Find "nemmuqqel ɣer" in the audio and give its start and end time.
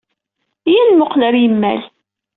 0.89-1.35